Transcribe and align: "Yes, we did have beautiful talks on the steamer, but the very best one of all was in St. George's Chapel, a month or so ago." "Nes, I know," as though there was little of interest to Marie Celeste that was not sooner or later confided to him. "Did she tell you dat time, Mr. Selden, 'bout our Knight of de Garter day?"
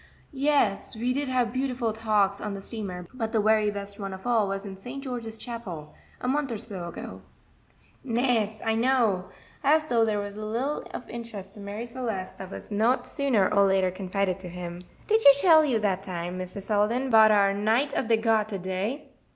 "Yes, 0.33 0.95
we 0.95 1.13
did 1.13 1.27
have 1.27 1.53
beautiful 1.53 1.93
talks 1.93 2.41
on 2.41 2.55
the 2.55 2.61
steamer, 2.63 3.05
but 3.13 3.31
the 3.31 3.39
very 3.39 3.69
best 3.69 3.99
one 3.99 4.13
of 4.15 4.25
all 4.25 4.47
was 4.47 4.65
in 4.65 4.75
St. 4.75 5.03
George's 5.03 5.37
Chapel, 5.37 5.93
a 6.19 6.27
month 6.27 6.51
or 6.51 6.57
so 6.57 6.87
ago." 6.87 7.21
"Nes, 8.03 8.63
I 8.65 8.73
know," 8.73 9.25
as 9.63 9.85
though 9.85 10.03
there 10.03 10.17
was 10.17 10.37
little 10.37 10.81
of 10.91 11.07
interest 11.07 11.53
to 11.53 11.59
Marie 11.59 11.85
Celeste 11.85 12.39
that 12.39 12.49
was 12.49 12.71
not 12.71 13.05
sooner 13.05 13.53
or 13.53 13.65
later 13.65 13.91
confided 13.91 14.39
to 14.39 14.49
him. 14.49 14.83
"Did 15.05 15.21
she 15.21 15.33
tell 15.39 15.63
you 15.63 15.77
dat 15.77 16.01
time, 16.01 16.39
Mr. 16.39 16.63
Selden, 16.63 17.11
'bout 17.11 17.29
our 17.29 17.53
Knight 17.53 17.93
of 17.93 18.07
de 18.07 18.17
Garter 18.17 18.57
day?" 18.57 19.07